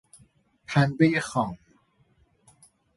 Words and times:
پنبه 0.67 1.19
خام 1.19 1.57